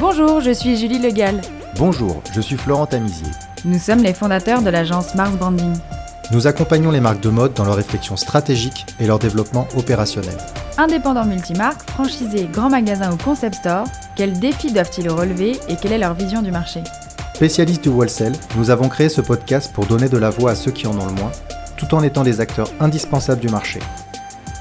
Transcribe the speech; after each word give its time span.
Bonjour, 0.00 0.40
je 0.40 0.52
suis 0.52 0.76
Julie 0.76 1.00
Legal. 1.00 1.40
Bonjour, 1.76 2.22
je 2.32 2.40
suis 2.40 2.56
Florent 2.56 2.86
Tamizier. 2.86 3.26
Nous 3.64 3.80
sommes 3.80 4.04
les 4.04 4.14
fondateurs 4.14 4.62
de 4.62 4.70
l'agence 4.70 5.16
Mars 5.16 5.32
Branding. 5.32 5.72
Nous 6.30 6.46
accompagnons 6.46 6.92
les 6.92 7.00
marques 7.00 7.20
de 7.20 7.30
mode 7.30 7.54
dans 7.54 7.64
leur 7.64 7.74
réflexion 7.74 8.16
stratégique 8.16 8.86
et 9.00 9.08
leur 9.08 9.18
développement 9.18 9.66
opérationnel. 9.76 10.36
Indépendants 10.76 11.24
multimarques, 11.24 11.90
franchisés, 11.90 12.48
grands 12.52 12.70
magasins 12.70 13.12
ou 13.12 13.16
concept 13.16 13.56
stores, 13.56 13.88
quels 14.14 14.38
défis 14.38 14.72
doivent-ils 14.72 15.10
relever 15.10 15.58
et 15.68 15.74
quelle 15.74 15.92
est 15.92 15.98
leur 15.98 16.14
vision 16.14 16.42
du 16.42 16.52
marché? 16.52 16.84
Spécialistes 17.34 17.82
du 17.82 17.88
wholesale, 17.88 18.34
nous 18.56 18.70
avons 18.70 18.88
créé 18.88 19.08
ce 19.08 19.20
podcast 19.20 19.72
pour 19.72 19.86
donner 19.86 20.08
de 20.08 20.18
la 20.18 20.30
voix 20.30 20.52
à 20.52 20.54
ceux 20.54 20.70
qui 20.70 20.86
en 20.86 20.96
ont 20.96 21.06
le 21.06 21.14
moins, 21.14 21.32
tout 21.76 21.92
en 21.96 22.04
étant 22.04 22.22
des 22.22 22.40
acteurs 22.40 22.70
indispensables 22.78 23.40
du 23.40 23.48
marché. 23.48 23.80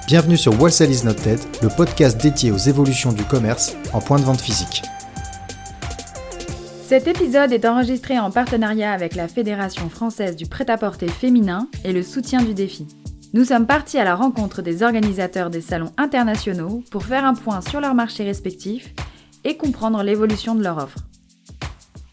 Bienvenue 0.07 0.37
sur 0.37 0.59
Wholesale 0.59 0.91
is 0.91 1.05
not 1.05 1.13
dead, 1.23 1.39
le 1.61 1.69
podcast 1.69 2.19
dédié 2.19 2.49
aux 2.49 2.57
évolutions 2.57 3.11
du 3.11 3.23
commerce 3.23 3.75
en 3.93 4.01
point 4.01 4.17
de 4.17 4.23
vente 4.23 4.41
physique. 4.41 4.81
Cet 6.87 7.05
épisode 7.09 7.51
est 7.51 7.65
enregistré 7.65 8.17
en 8.17 8.31
partenariat 8.31 8.93
avec 8.93 9.13
la 9.15 9.27
Fédération 9.27 9.89
française 9.89 10.37
du 10.37 10.45
prêt-à-porter 10.45 11.09
féminin 11.09 11.67
et 11.83 11.91
le 11.91 12.01
soutien 12.01 12.41
du 12.41 12.53
défi. 12.53 12.87
Nous 13.33 13.43
sommes 13.43 13.67
partis 13.67 13.97
à 13.97 14.05
la 14.05 14.15
rencontre 14.15 14.61
des 14.61 14.83
organisateurs 14.83 15.49
des 15.49 15.59
salons 15.59 15.91
internationaux 15.97 16.81
pour 16.89 17.03
faire 17.03 17.25
un 17.25 17.33
point 17.33 17.59
sur 17.59 17.81
leurs 17.81 17.93
marchés 17.93 18.23
respectifs 18.23 18.93
et 19.43 19.57
comprendre 19.57 20.01
l'évolution 20.01 20.55
de 20.55 20.63
leur 20.63 20.77
offre. 20.77 20.99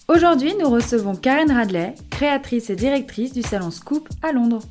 Aujourd'hui, 0.09 0.57
nous 0.61 0.69
recevons 0.69 1.15
Karen 1.15 1.53
Radley, 1.53 1.95
créatrice 2.11 2.69
et 2.69 2.75
directrice 2.75 3.33
du 3.33 3.43
salon 3.43 3.71
Scoop 3.71 4.09
à 4.25 4.33
Londres. 4.33 4.65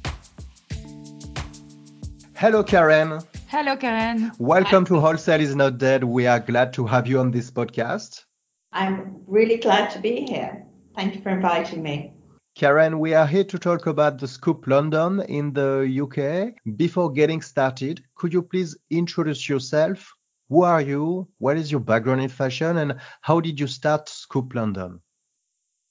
Hello 2.42 2.62
Karen. 2.62 3.20
Hello 3.50 3.78
Karen. 3.80 4.34
Welcome 4.38 4.84
to 4.84 5.00
Wholesale 5.00 5.40
is 5.40 5.56
not 5.56 5.78
dead. 5.78 6.04
We 6.04 6.28
are 6.28 6.42
glad 6.42 6.74
to 6.74 6.86
have 6.88 7.08
you 7.08 7.20
on 7.20 7.32
this 7.32 7.50
podcast. 7.50 8.26
I'm 8.74 9.22
really 9.28 9.58
glad 9.58 9.92
to 9.92 10.00
be 10.00 10.26
here. 10.28 10.66
Thank 10.96 11.16
you 11.16 11.22
for 11.22 11.30
inviting 11.30 11.84
me. 11.84 12.14
Karen, 12.56 13.00
we 13.00 13.14
are 13.14 13.28
here 13.28 13.44
to 13.44 13.60
talk 13.60 13.86
about 13.86 14.20
the 14.20 14.28
Scoop 14.28 14.66
London 14.68 15.22
in 15.22 15.54
the 15.54 15.88
UK. 16.04 16.56
Before 16.76 17.12
getting 17.12 17.42
started, 17.42 18.04
could 18.16 18.34
you 18.34 18.42
please 18.42 18.76
introduce 18.90 19.48
yourself? 19.48 20.14
Who 20.50 20.64
are 20.64 20.82
you? 20.82 21.28
What 21.38 21.58
is 21.58 21.72
your 21.72 21.82
background 21.82 22.22
in 22.22 22.30
fashion? 22.30 22.78
And 22.78 23.00
how 23.22 23.40
did 23.40 23.60
you 23.60 23.68
start 23.68 24.10
Scoop 24.10 24.54
London? 24.54 25.02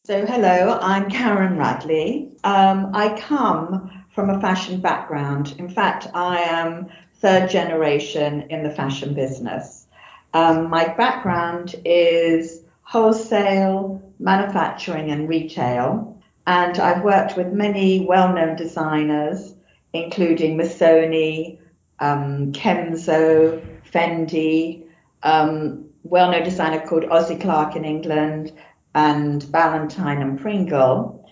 So, 0.05 0.27
hello, 0.27 0.79
I'm 0.81 1.09
Karen 1.09 1.57
Radley. 1.57 2.33
Um, 2.43 2.91
I 2.95 3.17
come 3.21 4.05
from 4.13 4.31
a 4.31 4.41
fashion 4.41 4.81
background. 4.81 5.55
In 5.59 5.69
fact, 5.69 6.09
I 6.15 6.41
am 6.41 6.89
third 7.21 7.49
generation 7.49 8.43
in 8.51 8.65
the 8.65 8.71
fashion 8.71 9.15
business. 9.15 9.87
Um, 10.35 10.71
my 10.71 10.89
background 10.95 11.77
is 11.85 12.62
wholesale, 12.93 14.03
manufacturing, 14.19 15.11
and 15.11 15.27
retail. 15.27 16.21
And 16.47 16.79
I've 16.79 17.03
worked 17.03 17.39
with 17.39 17.51
many 17.51 18.05
well 18.05 18.35
known 18.35 18.55
designers, 18.55 19.55
including 19.95 20.59
Missoni, 20.59 21.59
um, 22.01 22.53
Kenzo, 22.53 23.65
Fendi, 23.91 24.85
um, 25.23 25.87
well 26.03 26.31
known 26.31 26.43
designer 26.43 26.87
called 26.87 27.05
Ossie 27.05 27.41
Clark 27.41 27.77
in 27.77 27.87
England, 27.87 28.53
and 28.95 29.51
Ballantyne 29.51 30.21
and 30.21 30.39
Pringle. 30.39 31.27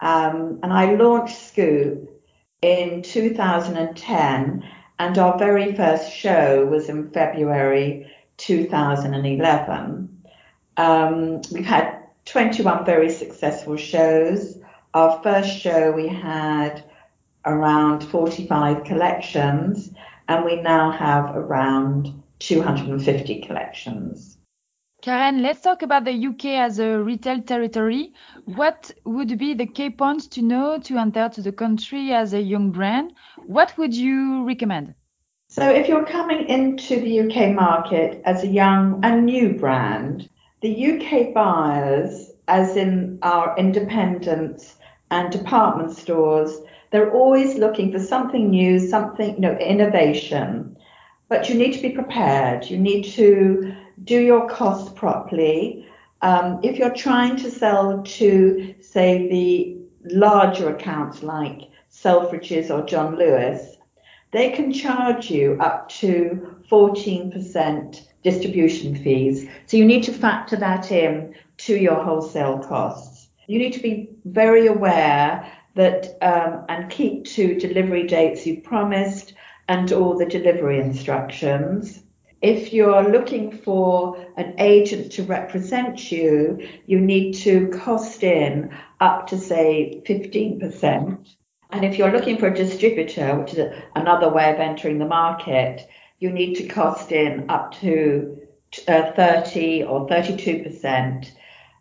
Um, 0.00 0.60
and 0.62 0.70
I 0.70 0.92
launched 0.92 1.38
Scoop 1.38 2.22
in 2.60 3.00
2010, 3.00 4.62
and 4.98 5.18
our 5.18 5.38
very 5.38 5.74
first 5.74 6.12
show 6.12 6.66
was 6.66 6.90
in 6.90 7.10
February 7.12 8.12
2011. 8.36 10.17
Um, 10.78 11.42
we've 11.50 11.66
had 11.66 12.04
21 12.26 12.84
very 12.84 13.10
successful 13.10 13.76
shows. 13.76 14.58
Our 14.94 15.20
first 15.22 15.58
show, 15.58 15.90
we 15.90 16.06
had 16.06 16.84
around 17.44 18.02
45 18.04 18.84
collections, 18.84 19.90
and 20.28 20.44
we 20.44 20.62
now 20.62 20.92
have 20.92 21.34
around 21.34 22.22
250 22.38 23.40
collections. 23.40 24.38
Karen, 25.02 25.42
let's 25.42 25.62
talk 25.62 25.82
about 25.82 26.04
the 26.04 26.26
UK 26.26 26.44
as 26.46 26.78
a 26.78 26.98
retail 26.98 27.42
territory. 27.42 28.12
What 28.44 28.92
would 29.04 29.36
be 29.36 29.54
the 29.54 29.66
key 29.66 29.90
points 29.90 30.28
to 30.28 30.42
know 30.42 30.78
to 30.78 30.96
enter 30.96 31.28
to 31.28 31.42
the 31.42 31.52
country 31.52 32.12
as 32.12 32.34
a 32.34 32.40
young 32.40 32.70
brand? 32.70 33.14
What 33.46 33.76
would 33.78 33.94
you 33.94 34.44
recommend? 34.44 34.94
So, 35.48 35.68
if 35.68 35.88
you're 35.88 36.04
coming 36.04 36.48
into 36.48 37.00
the 37.00 37.20
UK 37.20 37.54
market 37.54 38.22
as 38.24 38.44
a 38.44 38.48
young 38.48 39.00
and 39.02 39.24
new 39.24 39.54
brand, 39.54 40.28
the 40.60 40.92
UK 40.92 41.32
buyers, 41.32 42.30
as 42.48 42.76
in 42.76 43.18
our 43.22 43.56
independents 43.56 44.76
and 45.10 45.30
department 45.30 45.96
stores, 45.96 46.58
they're 46.90 47.12
always 47.12 47.56
looking 47.56 47.92
for 47.92 47.98
something 47.98 48.50
new, 48.50 48.78
something, 48.78 49.34
you 49.34 49.40
know, 49.40 49.56
innovation. 49.58 50.76
But 51.28 51.48
you 51.48 51.54
need 51.54 51.74
to 51.74 51.82
be 51.82 51.90
prepared. 51.90 52.68
You 52.68 52.78
need 52.78 53.04
to 53.12 53.74
do 54.04 54.20
your 54.20 54.48
costs 54.48 54.90
properly. 54.94 55.86
Um, 56.22 56.60
if 56.62 56.78
you're 56.78 56.94
trying 56.94 57.36
to 57.36 57.50
sell 57.50 58.02
to, 58.02 58.74
say, 58.80 59.28
the 59.28 59.76
larger 60.14 60.74
accounts 60.74 61.22
like 61.22 61.60
Selfridges 61.92 62.70
or 62.70 62.86
John 62.86 63.16
Lewis, 63.16 63.76
they 64.32 64.50
can 64.50 64.72
charge 64.72 65.30
you 65.30 65.56
up 65.60 65.88
to 65.88 66.56
14% 66.70 68.07
distribution 68.30 68.96
fees. 69.02 69.48
So 69.66 69.76
you 69.76 69.86
need 69.86 70.04
to 70.04 70.12
factor 70.12 70.56
that 70.56 70.90
in 70.92 71.34
to 71.66 71.74
your 71.76 72.02
wholesale 72.02 72.58
costs. 72.58 73.28
You 73.46 73.58
need 73.58 73.72
to 73.74 73.80
be 73.80 74.10
very 74.24 74.66
aware 74.66 75.50
that 75.74 76.18
um, 76.20 76.64
and 76.68 76.90
keep 76.90 77.24
to 77.36 77.58
delivery 77.58 78.06
dates 78.06 78.46
you 78.46 78.60
promised 78.60 79.34
and 79.68 79.92
all 79.92 80.18
the 80.18 80.26
delivery 80.26 80.80
instructions. 80.80 82.02
If 82.40 82.72
you're 82.72 83.10
looking 83.10 83.50
for 83.66 84.24
an 84.36 84.54
agent 84.58 85.12
to 85.12 85.22
represent 85.24 86.12
you, 86.12 86.68
you 86.86 87.00
need 87.00 87.32
to 87.46 87.68
cost 87.68 88.22
in 88.22 88.70
up 89.00 89.26
to 89.28 89.38
say 89.38 90.02
15%. 90.06 91.26
And 91.70 91.84
if 91.84 91.98
you're 91.98 92.12
looking 92.12 92.38
for 92.38 92.48
a 92.48 92.54
distributor, 92.54 93.38
which 93.38 93.54
is 93.54 93.72
another 93.94 94.30
way 94.30 94.52
of 94.52 94.60
entering 94.60 94.98
the 94.98 95.06
market, 95.06 95.86
you 96.18 96.30
need 96.30 96.54
to 96.56 96.66
cost 96.66 97.12
in 97.12 97.48
up 97.48 97.72
to 97.80 98.38
uh, 98.86 99.12
30 99.12 99.84
or 99.84 100.06
32%. 100.08 101.30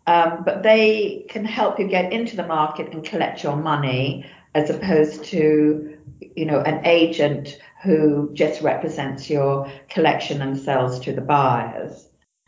Um, 0.05 0.43
but 0.45 0.63
they 0.63 1.25
can 1.29 1.43
help 1.43 1.79
you 1.79 1.87
get 1.87 2.13
into 2.13 2.37
the 2.37 2.47
market 2.47 2.93
and 2.93 3.03
collect 3.03 3.43
your 3.43 3.57
money 3.57 4.25
as 4.55 4.69
opposed 4.69 5.25
to, 5.25 5.97
you 6.35 6.45
know, 6.45 6.61
an 6.61 6.85
agent 6.85 7.59
who 7.83 8.31
just 8.33 8.61
represents 8.61 9.29
your 9.29 9.69
collection 9.89 10.41
and 10.41 10.57
sells 10.57 10.99
to 11.01 11.13
the 11.13 11.21
buyers. 11.21 12.07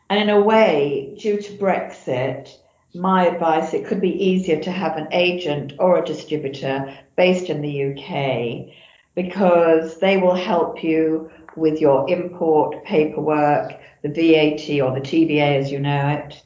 And 0.09 0.19
in 0.19 0.29
a 0.29 0.41
way, 0.41 1.15
due 1.19 1.39
to 1.39 1.57
Brexit, 1.57 2.49
my 2.95 3.27
advice, 3.27 3.73
it 3.73 3.85
could 3.85 4.01
be 4.01 4.25
easier 4.25 4.59
to 4.61 4.71
have 4.71 4.97
an 4.97 5.07
agent 5.11 5.73
or 5.77 5.99
a 5.99 6.05
distributor 6.05 6.97
based 7.15 7.49
in 7.49 7.61
the 7.61 7.91
UK 7.91 8.73
because 9.13 9.99
they 9.99 10.17
will 10.17 10.33
help 10.33 10.83
you 10.83 11.29
with 11.59 11.79
your 11.79 12.09
import 12.09 12.83
paperwork, 12.85 13.79
the 14.01 14.09
VAT 14.09 14.81
or 14.81 14.93
the 14.93 15.01
TVA 15.01 15.59
as 15.59 15.71
you 15.71 15.79
know 15.79 16.09
it. 16.09 16.41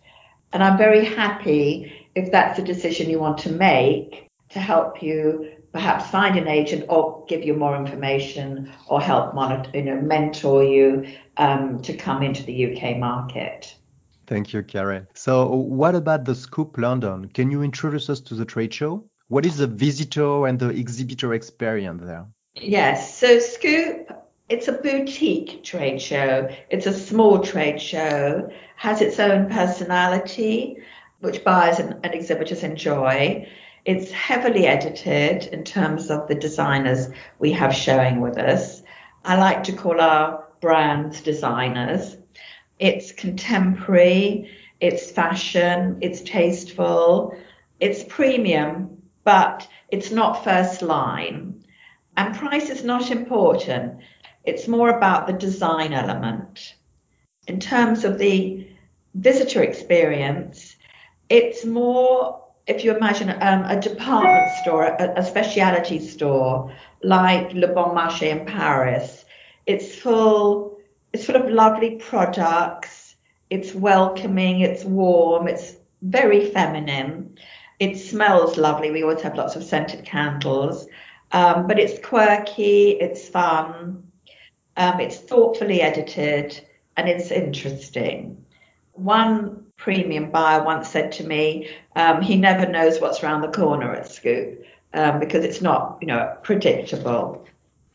And 0.51 0.63
I'm 0.63 0.77
very 0.77 1.05
happy 1.05 1.91
if 2.15 2.31
that's 2.31 2.59
a 2.59 2.63
decision 2.63 3.09
you 3.09 3.19
want 3.19 3.39
to 3.39 3.51
make 3.51 4.27
to 4.49 4.59
help 4.59 5.01
you 5.01 5.51
perhaps 5.71 6.09
find 6.09 6.37
an 6.37 6.47
agent 6.47 6.85
or 6.87 7.25
give 7.27 7.43
you 7.43 7.55
more 7.55 7.75
information 7.75 8.71
or 8.87 9.01
help 9.01 9.33
monitor, 9.33 9.71
you 9.73 9.83
know, 9.83 9.99
mentor 9.99 10.63
you 10.63 11.07
um, 11.37 11.81
to 11.81 11.93
come 11.97 12.21
into 12.21 12.43
the 12.43 12.73
UK 12.73 12.97
market. 12.97 13.75
Thank 14.27 14.53
you, 14.53 14.61
Karen. 14.63 15.07
So, 15.15 15.47
what 15.47 15.95
about 15.95 16.25
the 16.25 16.35
Scoop 16.35 16.77
London? 16.77 17.27
Can 17.27 17.51
you 17.51 17.63
introduce 17.63 18.09
us 18.09 18.21
to 18.21 18.35
the 18.35 18.45
trade 18.45 18.73
show? 18.73 19.03
What 19.27 19.45
is 19.45 19.57
the 19.57 19.67
visitor 19.67 20.45
and 20.47 20.59
the 20.59 20.69
exhibitor 20.69 21.33
experience 21.33 22.03
there? 22.05 22.27
Yes, 22.55 23.17
so 23.17 23.39
Scoop 23.39 24.11
it's 24.49 24.67
a 24.67 24.73
boutique 24.73 25.63
trade 25.63 26.01
show. 26.01 26.49
It's 26.69 26.85
a 26.85 26.93
small 26.93 27.39
trade 27.39 27.81
show, 27.81 28.51
has 28.75 29.01
its 29.01 29.19
own 29.19 29.49
personality, 29.49 30.77
which 31.21 31.43
buyers 31.43 31.79
and, 31.79 31.99
and 32.03 32.13
exhibitors 32.13 32.63
enjoy. 32.63 33.47
It's 33.85 34.11
heavily 34.11 34.67
edited 34.67 35.47
in 35.53 35.63
terms 35.63 36.09
of 36.09 36.27
the 36.27 36.35
designers 36.35 37.09
we 37.39 37.51
have 37.53 37.73
showing 37.73 38.21
with 38.21 38.37
us. 38.37 38.83
I 39.25 39.37
like 39.37 39.63
to 39.65 39.73
call 39.73 40.01
our 40.01 40.45
brands 40.59 41.21
designers. 41.21 42.17
It's 42.79 43.11
contemporary, 43.13 44.49
it's 44.81 45.11
fashion, 45.11 45.97
it's 46.01 46.21
tasteful, 46.21 47.37
it's 47.79 48.03
premium, 48.03 49.01
but 49.23 49.67
it's 49.89 50.11
not 50.11 50.43
first 50.43 50.81
line. 50.81 51.63
And 52.17 52.35
price 52.35 52.69
is 52.69 52.83
not 52.83 53.09
important. 53.09 53.99
It's 54.43 54.67
more 54.67 54.89
about 54.89 55.27
the 55.27 55.33
design 55.33 55.93
element. 55.93 56.75
In 57.47 57.59
terms 57.59 58.03
of 58.03 58.17
the 58.17 58.67
visitor 59.15 59.63
experience, 59.63 60.75
it's 61.29 61.65
more 61.65 62.43
if 62.65 62.83
you 62.83 62.95
imagine 62.95 63.29
um, 63.29 63.65
a 63.65 63.79
department 63.79 64.49
store, 64.61 64.83
a, 64.83 65.13
a 65.17 65.25
specialty 65.25 65.99
store 65.99 66.73
like 67.03 67.51
Le 67.53 67.67
Bon 67.67 67.95
Marché 67.95 68.29
in 68.29 68.45
Paris. 68.45 69.25
It's 69.65 69.95
full. 69.95 70.77
It's 71.11 71.25
full 71.25 71.35
of 71.35 71.49
lovely 71.49 71.97
products. 71.97 73.15
It's 73.49 73.73
welcoming. 73.73 74.61
It's 74.61 74.83
warm. 74.83 75.47
It's 75.47 75.75
very 76.01 76.49
feminine. 76.51 77.37
It 77.79 77.97
smells 77.97 78.57
lovely. 78.57 78.91
We 78.91 79.03
always 79.03 79.21
have 79.21 79.35
lots 79.35 79.55
of 79.55 79.63
scented 79.63 80.05
candles. 80.05 80.87
Um, 81.31 81.67
but 81.67 81.79
it's 81.79 82.05
quirky. 82.05 82.91
It's 82.91 83.27
fun. 83.27 84.11
Um, 84.77 84.99
it's 84.99 85.17
thoughtfully 85.17 85.81
edited 85.81 86.59
and 86.97 87.07
it's 87.09 87.31
interesting. 87.31 88.45
One 88.93 89.65
premium 89.77 90.31
buyer 90.31 90.63
once 90.63 90.89
said 90.89 91.11
to 91.13 91.23
me, 91.23 91.69
um, 91.95 92.21
he 92.21 92.37
never 92.37 92.65
knows 92.67 92.99
what's 92.99 93.23
around 93.23 93.41
the 93.41 93.47
corner 93.51 93.93
at 93.93 94.11
Scoop 94.11 94.63
um, 94.93 95.19
because 95.19 95.43
it's 95.43 95.61
not, 95.61 95.97
you 96.01 96.07
know, 96.07 96.35
predictable. 96.43 97.45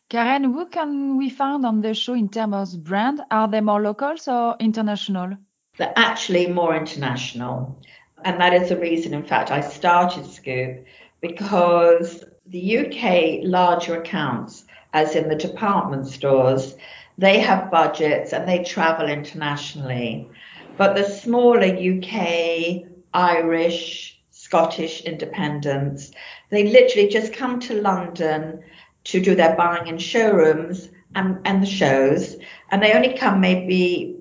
Karen, 0.09 0.43
who 0.43 0.65
can 0.67 1.17
we 1.17 1.29
find 1.29 1.65
on 1.65 1.81
the 1.81 1.93
show 1.93 2.13
in 2.13 2.29
terms 2.29 2.73
of 2.73 2.83
brand? 2.83 3.21
Are 3.29 3.47
they 3.47 3.61
more 3.61 3.81
locals 3.81 4.27
or 4.27 4.55
international? 4.59 5.37
They're 5.77 5.93
actually 5.95 6.47
more 6.47 6.75
international. 6.75 7.79
And 8.25 8.41
that 8.41 8.53
is 8.53 8.69
the 8.69 8.77
reason, 8.77 9.13
in 9.13 9.23
fact, 9.23 9.51
I 9.51 9.61
started 9.61 10.25
Scoop 10.25 10.85
because 11.21 12.23
the 12.47 12.77
UK 12.79 13.39
larger 13.43 14.01
accounts, 14.01 14.65
as 14.93 15.15
in 15.15 15.29
the 15.29 15.35
department 15.35 16.07
stores, 16.07 16.75
they 17.17 17.39
have 17.39 17.71
budgets 17.71 18.33
and 18.33 18.47
they 18.47 18.63
travel 18.63 19.07
internationally. 19.07 20.29
But 20.77 20.95
the 20.95 21.03
smaller 21.03 21.65
UK, 21.65 22.83
Irish, 23.13 24.19
Scottish 24.31 25.01
independents, 25.01 26.11
they 26.49 26.63
literally 26.63 27.09
just 27.09 27.33
come 27.33 27.59
to 27.61 27.81
London 27.81 28.63
to 29.05 29.21
do 29.21 29.35
their 29.35 29.55
buying 29.55 29.87
in 29.87 29.97
showrooms 29.97 30.89
and, 31.15 31.39
and 31.45 31.61
the 31.61 31.67
shows, 31.67 32.37
and 32.71 32.81
they 32.81 32.93
only 32.93 33.17
come 33.17 33.41
maybe 33.41 34.17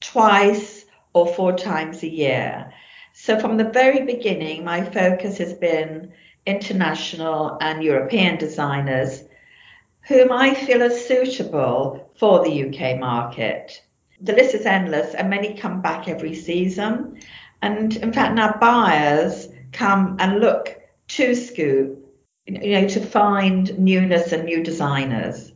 twice 0.00 0.84
or 1.12 1.26
four 1.26 1.56
times 1.56 2.02
a 2.02 2.08
year. 2.08 2.72
So 3.12 3.38
from 3.38 3.56
the 3.56 3.70
very 3.70 4.04
beginning, 4.04 4.64
my 4.64 4.82
focus 4.82 5.38
has 5.38 5.54
been 5.54 6.12
international 6.46 7.58
and 7.60 7.82
European 7.82 8.36
designers 8.38 9.22
whom 10.08 10.32
I 10.32 10.54
feel 10.54 10.82
are 10.82 10.90
suitable 10.90 12.10
for 12.18 12.44
the 12.44 12.68
UK 12.68 12.98
market 12.98 13.82
the 14.22 14.32
list 14.32 14.54
is 14.54 14.66
endless 14.66 15.14
and 15.14 15.28
many 15.28 15.54
come 15.54 15.82
back 15.82 16.08
every 16.08 16.34
season. 16.34 17.18
And 17.60 17.94
in 17.96 18.12
fact, 18.12 18.34
now 18.34 18.56
buyers 18.60 19.48
come 19.72 20.16
and 20.20 20.40
look 20.40 20.78
to 21.08 21.34
Scoop, 21.34 22.06
you 22.46 22.80
know, 22.80 22.88
to 22.88 23.00
find 23.00 23.76
newness 23.78 24.32
and 24.32 24.44
new 24.44 24.62
designers. 24.62 25.52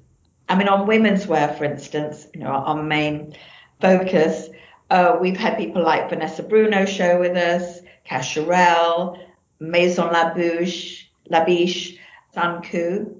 I 0.48 0.56
mean, 0.56 0.69
on 0.69 0.87
women's 0.87 1.26
wear, 1.26 1.48
for 1.54 1.64
instance, 1.64 2.26
you 2.34 2.40
know, 2.40 2.48
our 2.48 2.82
main 2.82 3.37
focus, 3.81 4.48
uh, 4.90 5.16
we've 5.20 5.37
had 5.37 5.58
people 5.58 5.82
like 5.82 6.08
Vanessa 6.08 6.43
Bruno 6.43 6.87
show 6.87 7.20
with 7.20 7.37
us, 7.37 7.81
Cacharel, 8.08 9.19
Maison 9.60 10.08
Labouche, 10.08 11.04
Labiche, 11.31 11.31
La 11.31 11.44
Biche, 11.44 11.98
Suncoo. 12.34 13.14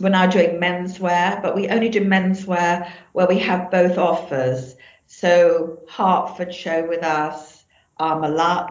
We're 0.00 0.08
now 0.08 0.26
doing 0.26 0.60
menswear, 0.60 1.40
but 1.40 1.54
we 1.54 1.68
only 1.68 1.88
do 1.88 2.04
menswear 2.04 2.90
where 3.12 3.26
we 3.26 3.38
have 3.38 3.70
both 3.70 3.96
offers. 3.96 4.74
So 5.06 5.78
Hartford 5.88 6.52
show 6.52 6.86
with 6.88 7.04
us, 7.04 7.64
Armor 7.98 8.68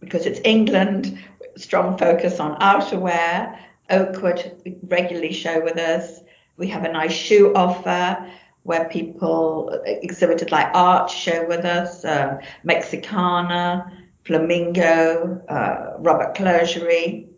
because 0.00 0.26
it's 0.26 0.40
England, 0.44 1.18
strong 1.56 1.98
focus 1.98 2.40
on 2.40 2.58
outerwear. 2.60 3.58
Oakwood 3.90 4.78
regularly 4.84 5.32
show 5.32 5.62
with 5.62 5.76
us. 5.76 6.20
We 6.56 6.68
have 6.68 6.84
a 6.84 6.92
nice 6.92 7.12
shoe 7.12 7.52
offer 7.54 8.30
where 8.62 8.88
people 8.88 9.80
exhibited 9.84 10.52
like 10.52 10.68
art 10.74 11.10
show 11.10 11.46
with 11.46 11.64
us, 11.64 12.04
uh, 12.04 12.38
Mexicana, 12.62 13.90
Flamingo, 14.24 15.42
uh, 15.48 15.96
Robert 15.98 16.34
Clergerie. 16.34 17.29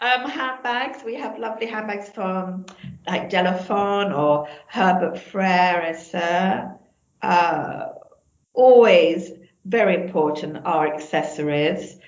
Um, 0.00 0.30
handbags, 0.30 1.02
we 1.04 1.16
have 1.16 1.38
lovely 1.38 1.66
handbags 1.66 2.08
from 2.08 2.66
like 3.08 3.30
Delafon 3.30 4.16
or 4.16 4.48
Herbert 4.68 5.18
Frere, 5.18 5.96
uh, 6.14 6.68
uh, 7.26 7.88
always 8.54 9.32
very 9.64 9.96
important 9.96 10.58
are 10.64 10.92
accessories. 10.94 11.98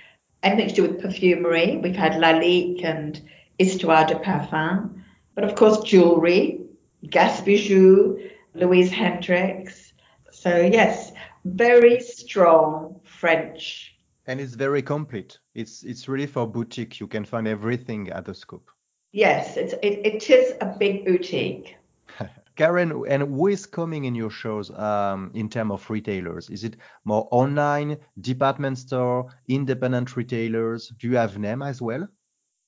Anything 0.42 0.68
to 0.68 0.74
do 0.74 0.82
with 0.82 1.02
perfumery. 1.02 1.78
We've 1.82 1.96
had 1.96 2.12
Lalique 2.12 2.84
and 2.84 3.20
Histoire 3.58 4.06
de 4.06 4.14
Parfum. 4.14 5.02
But 5.34 5.44
of 5.44 5.56
course, 5.56 5.80
jewelry, 5.80 6.60
Gas 7.08 7.40
Bijoux, 7.40 8.30
Louise 8.54 8.90
Hendrix. 8.90 9.92
So, 10.30 10.56
yes, 10.56 11.12
very 11.44 12.00
strong 12.00 13.00
French. 13.04 13.96
And 14.26 14.40
it's 14.40 14.54
very 14.54 14.80
complete. 14.80 15.38
It's 15.54 15.82
it's 15.82 16.08
really 16.08 16.26
for 16.26 16.46
boutique. 16.46 17.00
You 17.00 17.06
can 17.06 17.24
find 17.24 17.48
everything 17.48 18.10
at 18.10 18.24
the 18.24 18.34
scoop. 18.34 18.70
Yes, 19.12 19.56
it's, 19.56 19.72
it, 19.82 20.06
it 20.06 20.30
is 20.30 20.54
a 20.60 20.66
big 20.66 21.04
boutique. 21.04 21.76
Karen, 22.56 23.04
and 23.08 23.22
who 23.22 23.48
is 23.48 23.66
coming 23.66 24.04
in 24.04 24.14
your 24.14 24.30
shows 24.30 24.70
um, 24.78 25.32
in 25.34 25.48
terms 25.48 25.72
of 25.72 25.90
retailers? 25.90 26.48
Is 26.50 26.62
it 26.62 26.76
more 27.04 27.26
online, 27.30 27.96
department 28.20 28.78
store, 28.78 29.32
independent 29.48 30.16
retailers? 30.16 30.92
Do 30.98 31.08
you 31.08 31.16
have 31.16 31.40
them 31.40 31.62
as 31.62 31.82
well? 31.82 32.06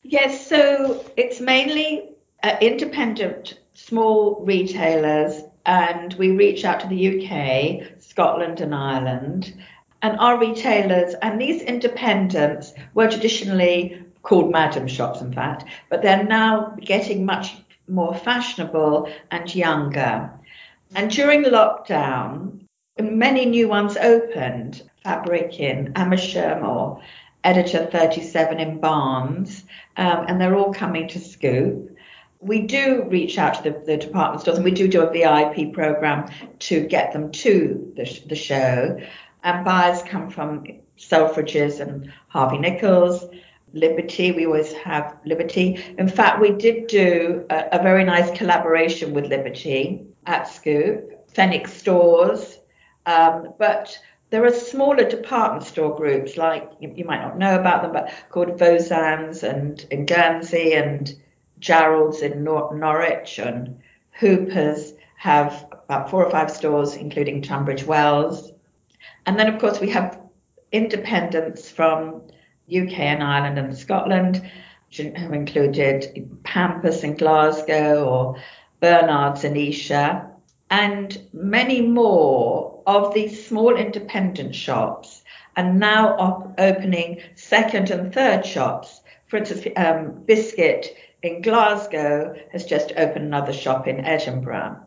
Yes, 0.02 0.48
so 0.48 1.04
it's 1.16 1.40
mainly 1.40 2.10
uh, 2.42 2.56
independent 2.60 3.60
small 3.74 4.44
retailers, 4.44 5.42
and 5.64 6.14
we 6.14 6.32
reach 6.32 6.64
out 6.64 6.80
to 6.80 6.88
the 6.88 7.26
UK, 7.26 8.00
Scotland, 8.00 8.60
and 8.60 8.74
Ireland. 8.74 9.54
And 10.02 10.18
our 10.18 10.38
retailers 10.38 11.14
and 11.22 11.40
these 11.40 11.62
independents 11.62 12.72
were 12.92 13.08
traditionally 13.08 14.04
called 14.22 14.50
madam 14.50 14.86
shops, 14.86 15.20
in 15.20 15.32
fact, 15.32 15.64
but 15.88 16.02
they're 16.02 16.24
now 16.24 16.76
getting 16.80 17.24
much 17.24 17.54
more 17.88 18.14
fashionable 18.14 19.12
and 19.30 19.54
younger. 19.54 20.30
And 20.94 21.10
during 21.10 21.44
lockdown, 21.44 22.66
many 23.00 23.46
new 23.46 23.68
ones 23.68 23.96
opened. 23.96 24.82
Fabric 25.02 25.58
in 25.58 25.92
Amersham 25.96 26.64
or 26.64 27.02
Editor 27.44 27.86
37 27.86 28.60
in 28.60 28.78
Barnes, 28.78 29.64
um, 29.96 30.26
and 30.28 30.40
they're 30.40 30.54
all 30.54 30.72
coming 30.72 31.08
to 31.08 31.18
Scoop. 31.18 31.96
We 32.38 32.62
do 32.62 33.04
reach 33.08 33.38
out 33.38 33.54
to 33.54 33.70
the, 33.70 33.82
the, 33.84 33.96
department 33.96 34.42
stores 34.42 34.58
and 34.58 34.64
we 34.64 34.70
do 34.72 34.88
do 34.88 35.02
a 35.02 35.10
VIP 35.12 35.72
program 35.72 36.28
to 36.60 36.86
get 36.86 37.12
them 37.12 37.32
to 37.32 37.92
the, 37.96 38.22
the 38.26 38.34
show. 38.34 39.00
And 39.42 39.64
buyers 39.64 40.02
come 40.02 40.30
from 40.30 40.64
Selfridges 40.98 41.80
and 41.80 42.12
Harvey 42.28 42.58
Nichols, 42.58 43.24
Liberty. 43.72 44.32
We 44.32 44.46
always 44.46 44.72
have 44.74 45.16
Liberty. 45.24 45.82
In 45.98 46.08
fact, 46.08 46.40
we 46.40 46.52
did 46.52 46.86
do 46.86 47.44
a, 47.50 47.68
a 47.72 47.82
very 47.82 48.04
nice 48.04 48.30
collaboration 48.36 49.14
with 49.14 49.26
Liberty 49.26 50.06
at 50.26 50.46
Scoop, 50.46 51.28
Phoenix 51.28 51.72
Stores, 51.72 52.58
um, 53.06 53.54
but 53.58 53.98
there 54.30 54.44
are 54.46 54.52
smaller 54.52 55.04
department 55.08 55.64
store 55.64 55.94
groups 55.94 56.36
like 56.36 56.70
you, 56.80 56.92
you, 56.96 57.04
might 57.04 57.20
not 57.20 57.38
know 57.38 57.58
about 57.58 57.82
them, 57.82 57.92
but 57.92 58.10
called 58.30 58.58
Voisins 58.58 59.42
and 59.42 59.84
in 59.90 60.06
Guernsey 60.06 60.72
and 60.72 61.14
Jarrold's 61.58 62.22
in 62.22 62.42
Nor- 62.42 62.74
Norwich 62.74 63.38
and 63.38 63.78
Hoopers 64.12 64.94
have 65.16 65.66
about 65.84 66.08
four 66.10 66.24
or 66.24 66.30
five 66.30 66.50
stores, 66.50 66.96
including 66.96 67.42
Tunbridge 67.42 67.84
Wells. 67.84 68.52
And 69.26 69.38
then, 69.38 69.52
of 69.52 69.60
course, 69.60 69.80
we 69.80 69.90
have 69.90 70.20
independents 70.72 71.70
from 71.70 72.22
UK 72.68 72.98
and 72.98 73.22
Ireland 73.22 73.58
and 73.58 73.76
Scotland, 73.76 74.42
who 74.96 75.32
included 75.32 76.30
Pampas 76.44 77.02
in 77.04 77.14
Glasgow 77.16 78.04
or 78.04 78.36
Bernard's 78.80 79.44
in 79.44 79.56
Esher, 79.56 80.28
and 80.70 81.18
many 81.32 81.82
more 81.82 82.82
of 82.86 83.14
these 83.14 83.46
small 83.46 83.76
independent 83.76 84.54
shops 84.54 85.22
are 85.56 85.72
now 85.72 86.16
op- 86.18 86.54
opening 86.58 87.20
second 87.34 87.90
and 87.90 88.12
third 88.12 88.44
shops. 88.44 89.02
For 89.26 89.36
instance, 89.36 89.66
um, 89.76 90.22
Biscuit 90.24 90.96
in 91.22 91.42
Glasgow 91.42 92.34
has 92.52 92.64
just 92.64 92.92
opened 92.96 93.26
another 93.26 93.52
shop 93.52 93.86
in 93.86 94.04
Edinburgh. 94.04 94.80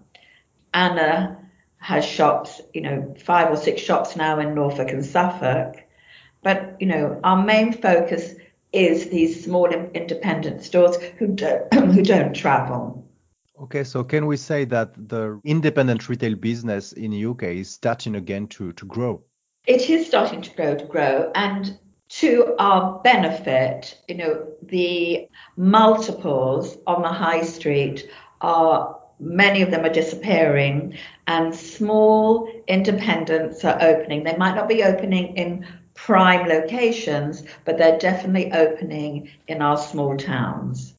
Anna 0.73 1.44
has 1.85 2.03
shops, 2.03 2.61
you 2.73 2.81
know, 2.81 3.13
five 3.19 3.51
or 3.51 3.55
six 3.55 3.79
shops 3.79 4.15
now 4.15 4.39
in 4.39 4.55
Norfolk 4.55 4.89
and 4.89 5.05
Suffolk. 5.05 5.75
But 6.41 6.77
you 6.79 6.87
know, 6.87 7.19
our 7.23 7.45
main 7.45 7.73
focus 7.73 8.33
is 8.73 9.09
these 9.09 9.43
small 9.43 9.67
independent 9.67 10.63
stores 10.63 10.97
who 11.19 11.27
don't 11.27 11.71
who 11.93 12.01
don't 12.01 12.35
travel. 12.35 13.07
Okay, 13.61 13.83
so 13.83 14.03
can 14.03 14.25
we 14.25 14.35
say 14.35 14.65
that 14.65 14.93
the 14.95 15.39
independent 15.45 16.09
retail 16.09 16.35
business 16.35 16.91
in 16.91 17.11
the 17.11 17.25
UK 17.25 17.43
is 17.43 17.69
starting 17.69 18.15
again 18.15 18.47
to, 18.47 18.73
to 18.73 18.85
grow? 18.85 19.23
It 19.67 19.87
is 19.89 20.07
starting 20.07 20.41
to 20.41 20.55
grow 20.55 20.75
to 20.75 20.85
grow 20.85 21.31
and 21.35 21.77
to 22.07 22.55
our 22.57 22.99
benefit, 23.03 23.97
you 24.07 24.15
know, 24.15 24.47
the 24.63 25.27
multiples 25.55 26.77
on 26.87 27.03
the 27.03 27.13
high 27.13 27.43
street 27.43 28.09
are 28.41 28.99
many 29.19 29.61
of 29.61 29.71
them 29.71 29.85
are 29.85 29.93
disappearing 29.93 30.97
and 31.27 31.55
small 31.55 32.49
independents 32.67 33.63
are 33.63 33.81
opening. 33.81 34.23
They 34.23 34.35
might 34.37 34.55
not 34.55 34.67
be 34.67 34.83
opening 34.83 35.37
in 35.37 35.65
prime 35.93 36.47
locations, 36.47 37.43
but 37.63 37.77
they're 37.77 37.97
definitely 37.97 38.51
opening 38.51 39.29
in 39.47 39.61
our 39.61 39.77
small 39.77 40.17
towns. 40.17 40.95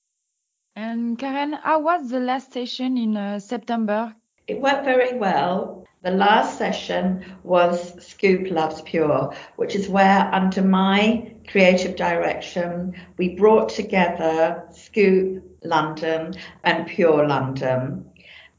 And 0.74 1.18
Karen, 1.18 1.54
how 1.54 1.80
was 1.80 2.10
the 2.10 2.20
last 2.20 2.52
session 2.52 2.98
in 2.98 3.16
uh, 3.16 3.38
September? 3.38 4.14
It 4.46 4.60
went 4.60 4.84
very 4.84 5.18
well. 5.18 5.86
The 6.06 6.12
last 6.12 6.56
session 6.56 7.24
was 7.42 8.00
Scoop 8.00 8.52
Loves 8.52 8.80
Pure, 8.82 9.34
which 9.56 9.74
is 9.74 9.88
where, 9.88 10.32
under 10.32 10.62
my 10.62 11.32
creative 11.48 11.96
direction, 11.96 12.94
we 13.16 13.30
brought 13.30 13.70
together 13.70 14.62
Scoop 14.70 15.42
London 15.64 16.34
and 16.62 16.86
Pure 16.86 17.26
London. 17.26 18.08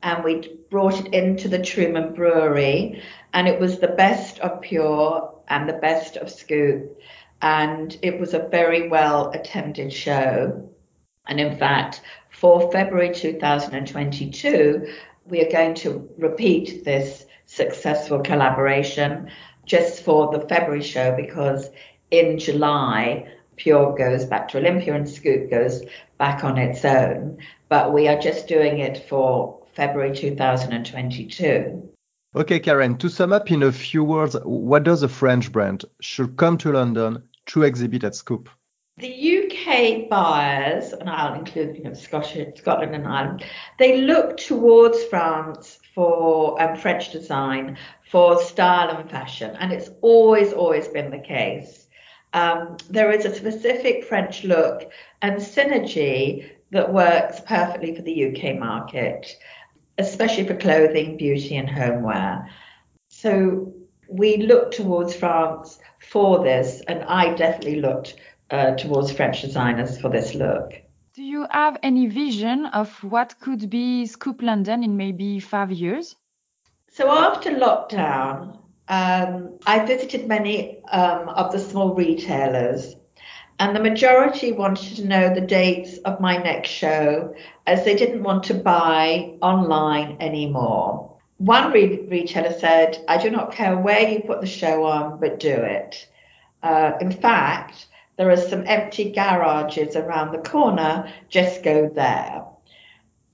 And 0.03 0.25
we 0.25 0.57
brought 0.69 0.99
it 0.99 1.13
into 1.13 1.47
the 1.47 1.63
Truman 1.63 2.13
Brewery, 2.13 3.01
and 3.31 3.47
it 3.47 3.61
was 3.61 3.79
the 3.79 3.95
best 3.95 4.39
of 4.39 4.59
Pure 4.59 5.33
and 5.47 5.69
the 5.69 5.79
best 5.79 6.17
of 6.17 6.29
Scoop. 6.29 6.99
And 7.41 7.97
it 8.01 8.19
was 8.19 8.33
a 8.33 8.49
very 8.49 8.89
well 8.89 9.29
attended 9.29 9.93
show. 9.93 10.69
And 11.25 11.39
in 11.39 11.55
fact, 11.55 12.01
for 12.29 12.69
February 12.73 13.13
2022, 13.13 14.85
we 15.23 15.41
are 15.41 15.51
going 15.51 15.75
to 15.75 16.09
repeat 16.17 16.83
this 16.83 17.23
successful 17.47 18.19
collaboration 18.19 19.29
just 19.65 20.03
for 20.03 20.31
the 20.31 20.47
February 20.47 20.83
show 20.83 21.15
because 21.15 21.69
in 22.11 22.37
July, 22.37 23.27
Pure 23.55 23.95
goes 23.97 24.25
back 24.25 24.47
to 24.49 24.59
Olympia 24.59 24.93
and 24.93 25.09
Scoop 25.09 25.49
goes 25.49 25.83
back 26.17 26.43
on 26.43 26.57
its 26.57 26.85
own. 26.85 27.39
But 27.67 27.93
we 27.93 28.07
are 28.07 28.19
just 28.19 28.47
doing 28.47 28.79
it 28.79 29.09
for 29.09 29.59
February 29.73 30.15
2022. 30.15 31.89
Okay, 32.35 32.59
Karen, 32.59 32.97
to 32.97 33.09
sum 33.09 33.33
up 33.33 33.51
in 33.51 33.63
a 33.63 33.71
few 33.71 34.03
words, 34.03 34.35
what 34.43 34.83
does 34.83 35.01
a 35.01 35.09
French 35.09 35.51
brand 35.51 35.85
should 36.01 36.37
come 36.37 36.57
to 36.59 36.71
London 36.71 37.23
to 37.47 37.63
exhibit 37.63 38.03
at 38.03 38.15
Scoop? 38.15 38.49
The 38.99 39.43
UK 39.43 40.09
buyers, 40.09 40.91
and 40.91 41.07
I'll 41.07 41.35
include 41.35 41.77
you 41.77 41.83
know, 41.83 41.93
Scotland, 41.93 42.53
Scotland 42.57 42.95
and 42.95 43.07
Ireland, 43.07 43.43
they 43.77 44.01
look 44.01 44.37
towards 44.37 45.03
France 45.03 45.77
for 45.93 46.59
um, 46.59 46.75
French 46.75 47.11
design, 47.11 47.77
for 48.09 48.41
style 48.41 48.89
and 48.97 49.07
fashion, 49.07 49.55
and 49.59 49.71
it's 49.71 49.91
always, 50.01 50.51
always 50.51 50.87
been 50.87 51.11
the 51.11 51.19
case. 51.19 51.87
Um, 52.33 52.77
there 52.89 53.11
is 53.11 53.25
a 53.25 53.35
specific 53.35 54.03
French 54.03 54.43
look 54.43 54.91
and 55.21 55.35
synergy 55.35 56.49
that 56.71 56.91
works 56.91 57.39
perfectly 57.41 57.95
for 57.95 58.01
the 58.01 58.31
UK 58.31 58.57
market, 58.57 59.37
especially 59.99 60.47
for 60.47 60.55
clothing, 60.55 61.17
beauty, 61.17 61.55
and 61.57 61.69
homeware. 61.69 62.49
So 63.09 63.73
we 64.09 64.37
look 64.37 64.71
towards 64.71 65.15
France 65.15 65.77
for 65.99 66.43
this, 66.43 66.81
and 66.87 67.03
I 67.03 67.35
definitely 67.35 67.79
looked 67.79 68.15
uh, 68.49 68.75
towards 68.75 69.11
French 69.11 69.41
designers 69.41 69.99
for 69.99 70.09
this 70.09 70.33
look. 70.35 70.73
Do 71.13 71.23
you 71.23 71.47
have 71.49 71.77
any 71.81 72.07
vision 72.07 72.67
of 72.67 72.91
what 73.03 73.39
could 73.39 73.69
be 73.69 74.05
Scoop 74.05 74.41
London 74.41 74.83
in 74.83 74.97
maybe 74.97 75.39
five 75.39 75.71
years? 75.71 76.15
So 76.91 77.09
after 77.09 77.51
lockdown, 77.51 78.59
um, 78.87 79.57
I 79.65 79.85
visited 79.85 80.27
many 80.27 80.83
um, 80.85 81.29
of 81.29 81.51
the 81.51 81.59
small 81.59 81.93
retailers, 81.93 82.95
and 83.59 83.75
the 83.75 83.79
majority 83.79 84.51
wanted 84.51 84.95
to 84.97 85.07
know 85.07 85.33
the 85.33 85.41
dates 85.41 85.97
of 85.99 86.21
my 86.21 86.37
next 86.37 86.69
show 86.69 87.35
as 87.65 87.83
they 87.83 87.95
didn't 87.95 88.23
want 88.23 88.43
to 88.45 88.53
buy 88.53 89.33
online 89.41 90.17
anymore. 90.19 91.17
One 91.37 91.71
re- 91.71 92.07
retailer 92.07 92.53
said, 92.53 93.03
I 93.07 93.17
do 93.17 93.29
not 93.29 93.51
care 93.51 93.77
where 93.77 94.07
you 94.07 94.21
put 94.21 94.41
the 94.41 94.47
show 94.47 94.85
on, 94.85 95.19
but 95.19 95.39
do 95.39 95.49
it. 95.49 96.07
Uh, 96.63 96.93
in 97.01 97.11
fact, 97.11 97.87
there 98.17 98.31
are 98.31 98.37
some 98.37 98.63
empty 98.65 99.11
garages 99.11 99.95
around 99.95 100.31
the 100.31 100.49
corner, 100.49 101.11
just 101.29 101.63
go 101.63 101.89
there. 101.93 102.45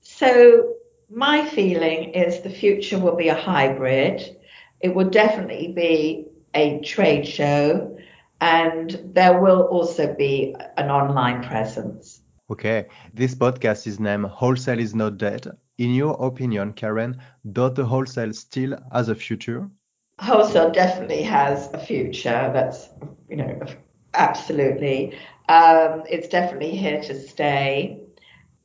So, 0.00 0.74
my 1.10 1.44
feeling 1.46 2.10
is 2.10 2.40
the 2.40 2.50
future 2.50 2.98
will 2.98 3.16
be 3.16 3.28
a 3.28 3.34
hybrid. 3.34 4.36
It 4.80 4.94
will 4.94 5.08
definitely 5.08 5.72
be 5.72 6.26
a 6.54 6.80
trade 6.80 7.26
show, 7.26 7.96
and 8.40 9.00
there 9.14 9.40
will 9.40 9.62
also 9.62 10.14
be 10.14 10.54
an 10.76 10.90
online 10.90 11.42
presence. 11.42 12.20
Okay, 12.50 12.86
this 13.14 13.34
podcast 13.34 13.86
is 13.86 13.98
named 13.98 14.26
Wholesale 14.26 14.78
is 14.78 14.94
Not 14.94 15.16
Dead. 15.16 15.46
In 15.78 15.94
your 15.94 16.14
opinion, 16.24 16.74
Karen, 16.74 17.16
does 17.52 17.72
the 17.74 17.86
wholesale 17.86 18.32
still 18.34 18.76
has 18.92 19.08
a 19.08 19.14
future? 19.14 19.70
Wholesale 20.20 20.70
definitely 20.70 21.22
has 21.22 21.72
a 21.72 21.78
future. 21.78 22.50
That's, 22.52 22.90
you 23.30 23.36
know, 23.36 23.60
Absolutely. 24.14 25.16
Um, 25.48 26.04
it's 26.08 26.28
definitely 26.28 26.76
here 26.76 27.02
to 27.02 27.14
stay. 27.20 28.00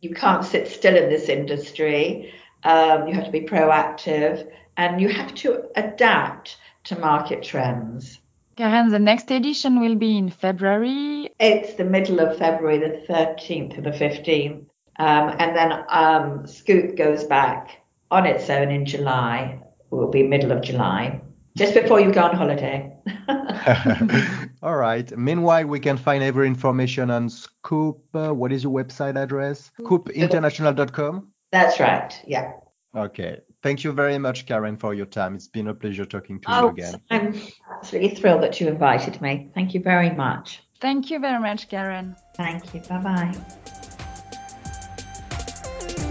You 0.01 0.13
can't 0.13 0.46
sit 0.46 0.68
still 0.68 0.96
in 0.96 1.10
this 1.10 1.27
industry. 1.27 2.34
Um, 2.63 3.08
you 3.08 3.13
have 3.13 3.25
to 3.25 3.32
be 3.32 3.41
proactive 3.41 4.50
and 4.77 5.01
you 5.01 5.10
have 5.10 5.34
to 5.36 5.65
adapt 5.75 6.58
to 6.86 6.98
market 7.00 7.44
trends. 7.44 8.20
Karen, 8.56 8.89
the 8.89 9.00
next 9.00 9.32
edition 9.32 9.79
will 9.79 9.96
be 9.96 10.18
in 10.18 10.29
February. 10.29 11.29
It's 11.39 11.75
the 11.75 11.86
middle 11.86 12.20
of 12.20 12.38
February, 12.38 12.77
the 12.77 13.06
13th 13.10 13.75
to 13.75 13.82
the 13.82 13.91
15th. 13.91 14.65
Um, 14.98 15.36
and 15.39 15.56
then 15.56 15.86
um, 15.88 16.46
Scoop 16.46 16.98
goes 16.98 17.24
back 17.24 17.82
on 18.12 18.25
its 18.25 18.50
own 18.50 18.70
in 18.70 18.86
July. 18.86 19.62
It 19.62 19.96
will 19.96 20.10
be 20.10 20.24
middle 20.24 20.51
of 20.51 20.62
July, 20.62 21.22
just 21.56 21.74
before 21.74 22.00
you 22.00 22.12
go 22.12 22.24
on 22.24 22.36
holiday. 22.36 22.91
All 24.63 24.75
right. 24.75 25.15
Meanwhile, 25.18 25.65
we 25.65 25.79
can 25.79 25.98
find 25.98 26.24
every 26.24 26.48
information 26.48 27.12
on 27.12 27.29
Scoop. 27.29 28.03
Uh, 28.13 28.34
what 28.34 28.51
is 28.51 28.63
your 28.63 28.74
website 28.74 29.15
address? 29.15 29.72
Scoopinternational.com? 29.79 31.32
That's 31.51 31.79
right. 31.79 32.22
Yeah. 32.27 32.53
Okay. 32.96 33.39
Thank 33.62 33.84
you 33.84 33.91
very 33.91 34.18
much, 34.18 34.46
Karen, 34.46 34.77
for 34.77 34.94
your 34.94 35.06
time. 35.06 35.36
It's 35.36 35.48
been 35.48 35.68
a 35.68 35.74
pleasure 35.74 36.06
talking 36.06 36.39
to 36.41 36.51
oh, 36.51 36.62
you 36.63 36.70
again. 36.70 37.01
I'm 37.10 37.41
absolutely 37.70 38.15
thrilled 38.15 38.41
that 38.44 38.60
you 38.60 38.68
invited 38.68 39.22
me. 39.22 39.50
Thank 39.53 39.74
you 39.74 39.82
very 39.82 40.12
much. 40.12 40.63
Thank 40.79 41.12
you 41.12 41.20
very 41.20 41.39
much, 41.39 41.68
Karen. 41.68 42.15
Thank 42.36 42.74
you. 42.74 42.79
Bye 42.82 43.00
bye. 43.00 43.96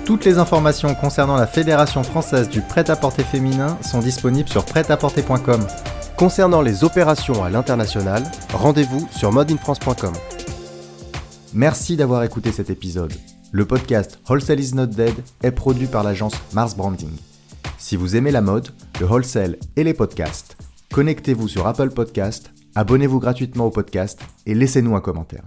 Toutes 0.09 0.25
les 0.25 0.39
informations 0.39 0.95
concernant 0.95 1.37
la 1.37 1.47
Fédération 1.47 2.03
française 2.03 2.49
du 2.49 2.63
prêt-à-porter 2.63 3.25
féminin 3.25 3.77
sont 3.83 3.99
disponibles 3.99 4.49
sur 4.49 4.65
prêt-à-porter.com. 4.65 5.67
Concernant 6.17 6.63
les 6.63 6.83
opérations 6.83 7.45
à 7.45 7.51
l'international, 7.51 8.23
rendez-vous 8.55 9.07
sur 9.11 9.33
modeinfrance.com. 9.33 10.15
Merci 11.53 11.97
d'avoir 11.99 12.25
écouté 12.25 12.53
cet 12.53 12.71
épisode. 12.71 13.13
Le 13.53 13.67
podcast 13.67 14.19
Wholesale 14.31 14.61
is 14.61 14.75
not 14.75 14.87
dead 14.87 15.13
est 15.43 15.51
produit 15.51 15.89
par 15.89 16.05
l'agence 16.05 16.33
Mars 16.55 16.75
Branding. 16.75 17.15
Si 17.77 17.95
vous 17.97 18.17
aimez 18.17 18.31
la 18.31 18.41
mode, 18.41 18.71
le 19.01 19.07
wholesale 19.07 19.59
et 19.77 19.85
les 19.85 19.93
podcasts, 19.93 20.57
connectez-vous 20.91 21.49
sur 21.49 21.67
Apple 21.67 21.91
Podcast, 21.91 22.51
abonnez-vous 22.75 23.21
gratuitement 23.21 23.67
au 23.67 23.71
podcast 23.71 24.19
et 24.47 24.55
laissez-nous 24.55 24.97
un 24.97 25.03
commentaire. 25.03 25.45